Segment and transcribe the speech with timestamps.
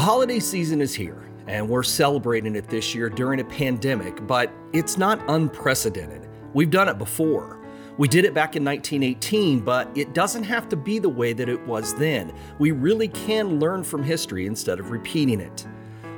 [0.00, 4.50] The holiday season is here, and we're celebrating it this year during a pandemic, but
[4.72, 6.26] it's not unprecedented.
[6.54, 7.58] We've done it before.
[7.98, 11.50] We did it back in 1918, but it doesn't have to be the way that
[11.50, 12.32] it was then.
[12.58, 15.66] We really can learn from history instead of repeating it.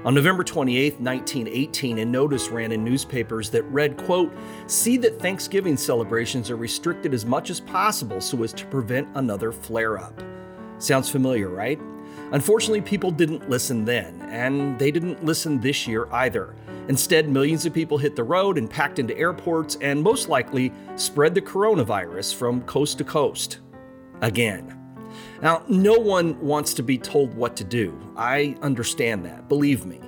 [0.05, 4.33] On November 28, 1918, a notice ran in newspapers that read, quote,
[4.69, 9.51] "See that Thanksgiving celebrations are restricted as much as possible so as to prevent another
[9.51, 10.23] flare-up."
[10.79, 11.81] Sounds familiar, right?
[12.33, 16.55] Unfortunately, people didn't listen then, and they didn't listen this year either.
[16.89, 21.35] Instead, millions of people hit the road and packed into airports and most likely spread
[21.35, 23.61] the coronavirus from coast to coast.
[24.21, 24.79] Again.
[25.43, 27.99] Now, no one wants to be told what to do.
[28.17, 30.01] I understand that, believe me.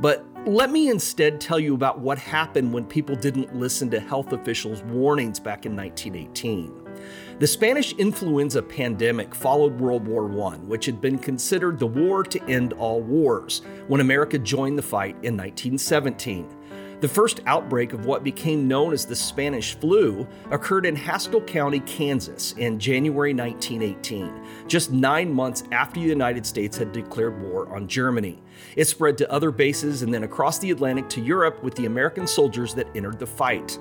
[0.00, 4.32] But let me instead tell you about what happened when people didn't listen to health
[4.32, 6.79] officials' warnings back in 1918.
[7.40, 12.44] The Spanish influenza pandemic followed World War I, which had been considered the war to
[12.44, 16.46] end all wars, when America joined the fight in 1917.
[17.00, 21.80] The first outbreak of what became known as the Spanish flu occurred in Haskell County,
[21.80, 27.88] Kansas in January 1918, just nine months after the United States had declared war on
[27.88, 28.42] Germany.
[28.76, 32.26] It spread to other bases and then across the Atlantic to Europe with the American
[32.26, 33.78] soldiers that entered the fight.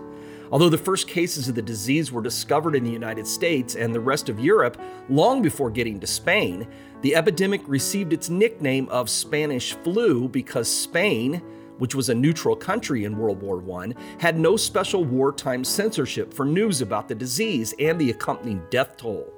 [0.52, 4.00] Although the first cases of the disease were discovered in the United States and the
[4.00, 6.68] rest of Europe long before getting to Spain,
[7.02, 11.42] the epidemic received its nickname of Spanish flu because Spain,
[11.78, 16.46] which was a neutral country in World War I, had no special wartime censorship for
[16.46, 19.32] news about the disease and the accompanying death toll.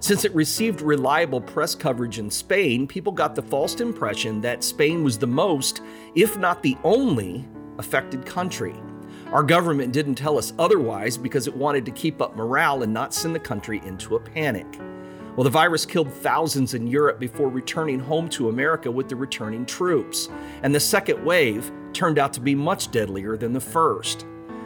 [0.00, 5.02] Since it received reliable press coverage in Spain, people got the false impression that Spain
[5.02, 5.80] was the most,
[6.14, 8.74] if not the only, affected country.
[9.32, 13.12] Our government didn't tell us otherwise because it wanted to keep up morale and not
[13.12, 14.66] send the country into a panic.
[15.36, 19.66] Well, the virus killed thousands in Europe before returning home to America with the returning
[19.66, 20.30] troops.
[20.62, 24.24] And the second wave turned out to be much deadlier than the first.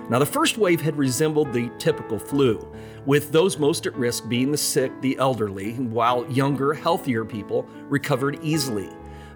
[0.09, 2.73] Now, the first wave had resembled the typical flu,
[3.05, 8.39] with those most at risk being the sick, the elderly, while younger, healthier people recovered
[8.43, 8.91] easily.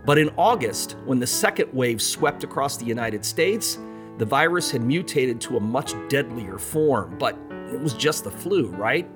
[0.05, 3.79] But in August, when the second wave swept across the United States,
[4.19, 7.39] the virus had mutated to a much deadlier form, but
[7.73, 9.09] it was just the flu, right?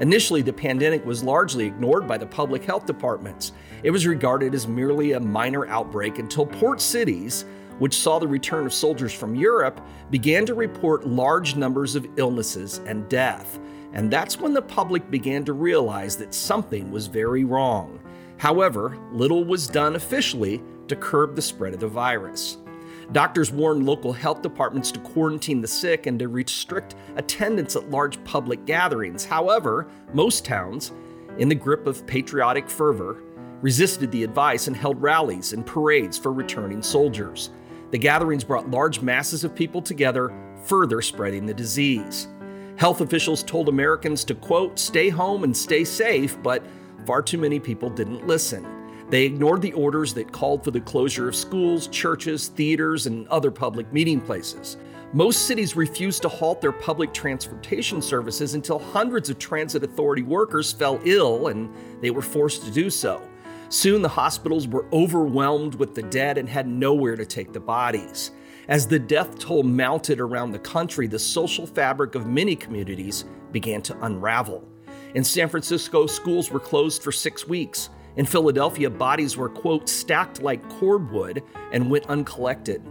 [0.00, 3.52] Initially, the pandemic was largely ignored by the public health departments.
[3.82, 7.44] It was regarded as merely a minor outbreak until port cities,
[7.78, 12.80] which saw the return of soldiers from Europe, began to report large numbers of illnesses
[12.86, 13.58] and death.
[13.92, 18.00] And that's when the public began to realize that something was very wrong.
[18.38, 22.58] However, little was done officially to curb the spread of the virus.
[23.12, 28.22] Doctors warned local health departments to quarantine the sick and to restrict attendance at large
[28.24, 29.24] public gatherings.
[29.24, 30.92] However, most towns,
[31.38, 33.22] in the grip of patriotic fervor,
[33.60, 37.50] resisted the advice and held rallies and parades for returning soldiers.
[37.90, 40.32] The gatherings brought large masses of people together,
[40.64, 42.28] further spreading the disease.
[42.76, 46.64] Health officials told Americans to, quote, stay home and stay safe, but
[47.06, 48.73] far too many people didn't listen.
[49.14, 53.52] They ignored the orders that called for the closure of schools, churches, theaters, and other
[53.52, 54.76] public meeting places.
[55.12, 60.72] Most cities refused to halt their public transportation services until hundreds of transit authority workers
[60.72, 63.22] fell ill and they were forced to do so.
[63.68, 68.32] Soon the hospitals were overwhelmed with the dead and had nowhere to take the bodies.
[68.66, 73.80] As the death toll mounted around the country, the social fabric of many communities began
[73.82, 74.68] to unravel.
[75.14, 77.90] In San Francisco, schools were closed for six weeks.
[78.16, 81.42] In Philadelphia, bodies were, quote, stacked like cordwood
[81.72, 82.82] and went uncollected.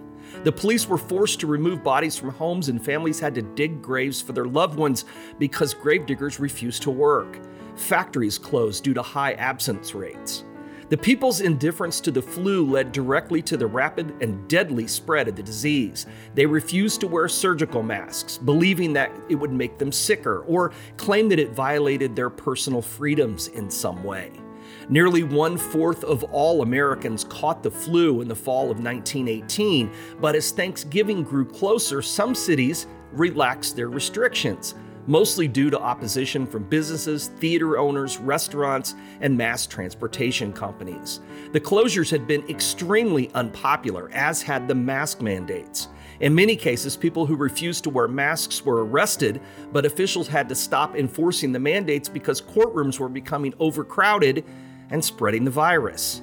[0.44, 4.22] The police were forced to remove bodies from homes, and families had to dig graves
[4.22, 5.06] for their loved ones
[5.40, 7.40] because gravediggers refused to work.
[7.76, 10.44] Factories closed due to high absence rates.
[10.90, 15.36] The people's indifference to the flu led directly to the rapid and deadly spread of
[15.36, 16.06] the disease.
[16.36, 21.32] They refused to wear surgical masks, believing that it would make them sicker, or claimed
[21.32, 24.32] that it violated their personal freedoms in some way.
[24.90, 30.36] Nearly one fourth of all Americans caught the flu in the fall of 1918, but
[30.36, 34.76] as Thanksgiving grew closer, some cities relaxed their restrictions,
[35.08, 41.22] mostly due to opposition from businesses, theater owners, restaurants, and mass transportation companies.
[41.54, 45.88] The closures had been extremely unpopular, as had the mask mandates.
[46.20, 49.42] In many cases, people who refused to wear masks were arrested,
[49.72, 54.46] but officials had to stop enforcing the mandates because courtrooms were becoming overcrowded
[54.94, 56.22] and spreading the virus.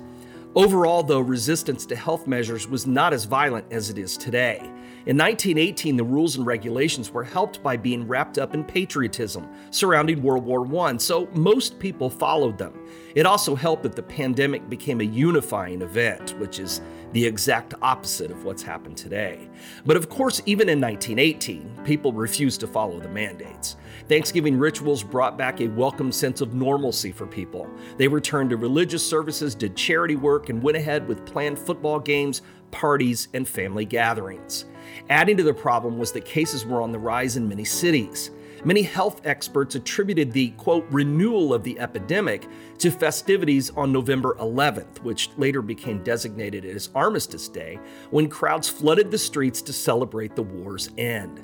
[0.54, 4.58] Overall, though, resistance to health measures was not as violent as it is today.
[5.06, 10.22] In 1918, the rules and regulations were helped by being wrapped up in patriotism surrounding
[10.22, 12.74] World War I, so most people followed them.
[13.14, 16.80] It also helped that the pandemic became a unifying event, which is
[17.12, 19.48] the exact opposite of what's happened today.
[19.84, 23.76] But of course, even in 1918, people refused to follow the mandates.
[24.08, 27.68] Thanksgiving rituals brought back a welcome sense of normalcy for people.
[27.96, 32.42] They returned to religious services, did charity work, and went ahead with planned football games,
[32.70, 34.66] parties, and family gatherings.
[35.08, 38.30] Adding to the problem was that cases were on the rise in many cities.
[38.62, 42.46] Many health experts attributed the quote renewal of the epidemic
[42.78, 47.78] to festivities on November 11th, which later became designated as Armistice Day,
[48.10, 51.42] when crowds flooded the streets to celebrate the war's end.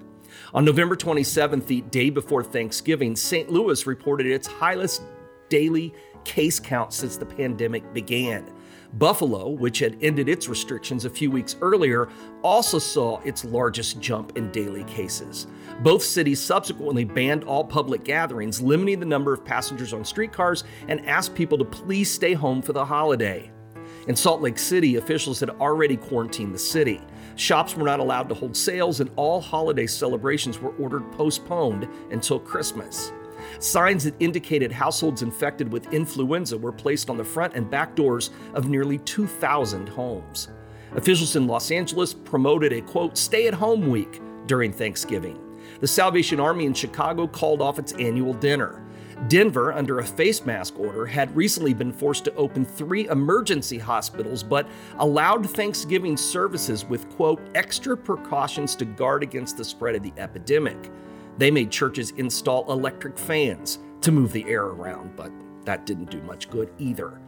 [0.52, 3.50] On November 27th, the day before Thanksgiving, St.
[3.50, 5.02] Louis reported its highest
[5.48, 8.52] daily case count since the pandemic began.
[8.98, 12.08] Buffalo, which had ended its restrictions a few weeks earlier,
[12.42, 15.46] also saw its largest jump in daily cases.
[15.82, 21.06] Both cities subsequently banned all public gatherings, limiting the number of passengers on streetcars, and
[21.06, 23.50] asked people to please stay home for the holiday.
[24.08, 27.00] In Salt Lake City, officials had already quarantined the city.
[27.34, 32.38] Shops were not allowed to hold sales, and all holiday celebrations were ordered postponed until
[32.38, 33.12] Christmas.
[33.58, 38.30] Signs that indicated households infected with influenza were placed on the front and back doors
[38.54, 40.48] of nearly 2,000 homes.
[40.94, 45.38] Officials in Los Angeles promoted a quote, stay at home week during Thanksgiving.
[45.80, 48.82] The Salvation Army in Chicago called off its annual dinner.
[49.28, 54.42] Denver, under a face mask order, had recently been forced to open three emergency hospitals,
[54.42, 54.68] but
[54.98, 60.90] allowed Thanksgiving services with, quote, extra precautions to guard against the spread of the epidemic.
[61.38, 65.30] They made churches install electric fans to move the air around, but
[65.64, 67.20] that didn't do much good either.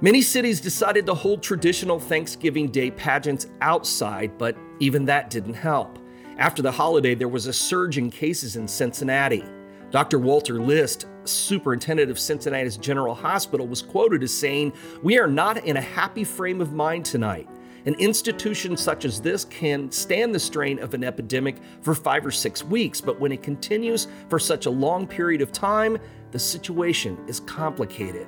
[0.00, 5.98] Many cities decided to hold traditional Thanksgiving Day pageants outside, but even that didn't help.
[6.38, 9.44] After the holiday, there was a surge in cases in Cincinnati.
[9.90, 10.18] Dr.
[10.18, 15.76] Walter List, superintendent of Cincinnati's General Hospital, was quoted as saying, We are not in
[15.76, 17.46] a happy frame of mind tonight.
[17.86, 22.30] An institution such as this can stand the strain of an epidemic for five or
[22.30, 25.98] six weeks, but when it continues for such a long period of time,
[26.30, 28.26] the situation is complicated.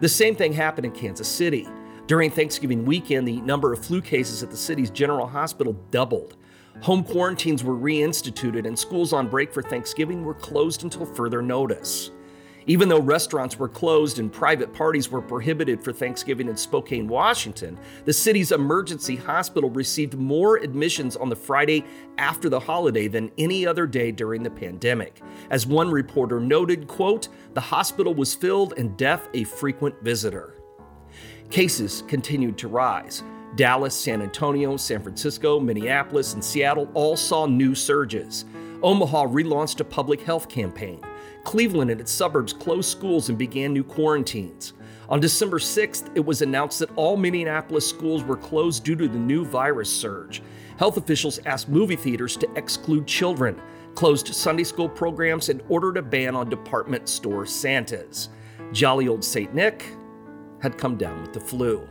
[0.00, 1.66] The same thing happened in Kansas City.
[2.06, 6.36] During Thanksgiving weekend, the number of flu cases at the city's general hospital doubled.
[6.82, 12.10] Home quarantines were reinstituted, and schools on break for Thanksgiving were closed until further notice.
[12.66, 17.78] Even though restaurants were closed and private parties were prohibited for Thanksgiving in Spokane, Washington,
[18.04, 21.84] the city's emergency hospital received more admissions on the Friday
[22.18, 25.20] after the holiday than any other day during the pandemic.
[25.50, 30.54] As one reporter noted, quote, "The hospital was filled and death a frequent visitor."
[31.50, 33.22] Cases continued to rise.
[33.56, 38.46] Dallas, San Antonio, San Francisco, Minneapolis, and Seattle all saw new surges.
[38.82, 41.00] Omaha relaunched a public health campaign.
[41.44, 44.74] Cleveland and its suburbs closed schools and began new quarantines.
[45.08, 49.18] On December 6th, it was announced that all Minneapolis schools were closed due to the
[49.18, 50.42] new virus surge.
[50.78, 53.60] Health officials asked movie theaters to exclude children,
[53.94, 58.30] closed Sunday school programs, and ordered a ban on department store Santas.
[58.72, 59.54] Jolly old St.
[59.54, 59.84] Nick
[60.60, 61.86] had come down with the flu.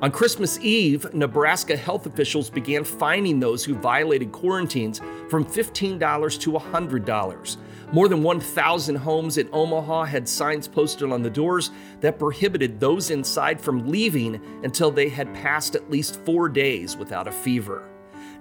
[0.00, 6.52] On Christmas Eve, Nebraska health officials began fining those who violated quarantines from $15 to
[6.52, 7.56] $100.
[7.90, 13.10] More than 1,000 homes in Omaha had signs posted on the doors that prohibited those
[13.10, 17.88] inside from leaving until they had passed at least four days without a fever.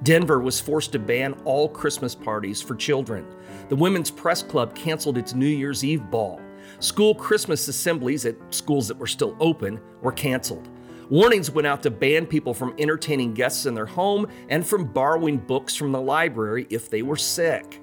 [0.04, 3.25] Denver was forced to ban all Christmas parties for children.
[3.70, 6.42] The Women's Press Club canceled its New Year's Eve ball.
[6.80, 10.68] School Christmas assemblies at schools that were still open were canceled.
[11.10, 15.38] Warnings went out to ban people from entertaining guests in their home and from borrowing
[15.38, 17.82] books from the library if they were sick.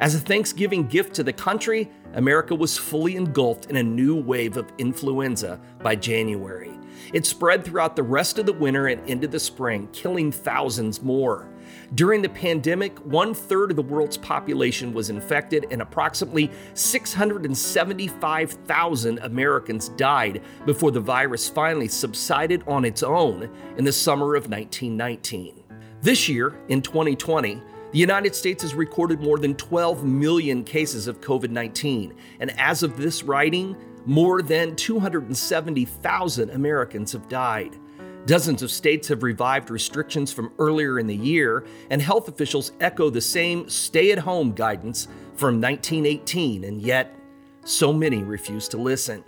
[0.00, 4.56] As a Thanksgiving gift to the country, America was fully engulfed in a new wave
[4.56, 6.78] of influenza by January.
[7.12, 11.48] It spread throughout the rest of the winter and into the spring, killing thousands more.
[11.96, 19.88] During the pandemic, one third of the world's population was infected, and approximately 675,000 Americans
[19.90, 25.64] died before the virus finally subsided on its own in the summer of 1919.
[26.02, 31.20] This year, in 2020, the United States has recorded more than 12 million cases of
[31.20, 37.78] COVID 19, and as of this writing, more than 270,000 Americans have died.
[38.26, 43.08] Dozens of states have revived restrictions from earlier in the year, and health officials echo
[43.08, 47.16] the same stay at home guidance from 1918, and yet
[47.64, 49.24] so many refuse to listen.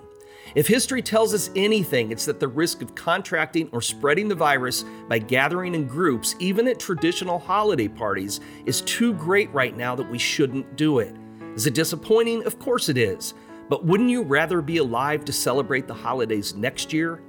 [0.55, 4.85] If history tells us anything, it's that the risk of contracting or spreading the virus
[5.09, 10.11] by gathering in groups, even at traditional holiday parties, is too great right now that
[10.11, 11.15] we shouldn't do it.
[11.55, 12.45] Is it disappointing?
[12.47, 13.35] Of course it is.
[13.69, 17.23] But wouldn't you rather be alive to celebrate the holidays next year?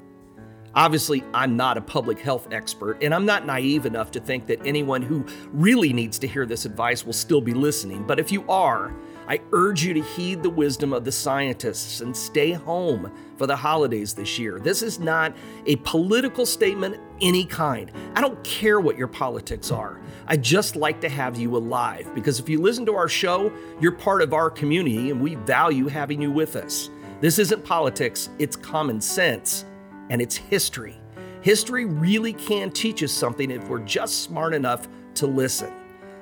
[0.74, 4.66] Obviously, I'm not a public health expert, and I'm not naive enough to think that
[4.66, 8.04] anyone who really needs to hear this advice will still be listening.
[8.08, 8.96] But if you are,
[9.28, 13.56] I urge you to heed the wisdom of the scientists and stay home for the
[13.56, 14.60] holidays this year.
[14.60, 15.36] This is not
[15.66, 17.92] a political statement any kind.
[18.16, 20.00] I don't care what your politics are.
[20.28, 23.92] I just like to have you alive because if you listen to our show, you're
[23.92, 26.90] part of our community and we value having you with us.
[27.20, 29.66] This isn't politics, it's common sense
[30.10, 30.98] and it's history.
[31.42, 35.72] History really can teach us something if we're just smart enough to listen.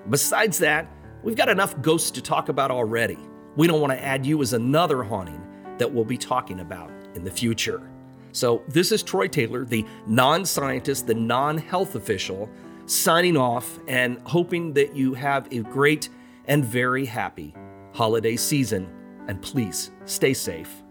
[0.10, 0.88] Besides that,
[1.21, 3.17] We've got enough ghosts to talk about already.
[3.55, 5.45] We don't want to add you as another haunting
[5.77, 7.89] that we'll be talking about in the future.
[8.31, 12.49] So, this is Troy Taylor, the non scientist, the non health official,
[12.85, 16.09] signing off and hoping that you have a great
[16.45, 17.53] and very happy
[17.93, 18.88] holiday season.
[19.27, 20.83] And please stay safe.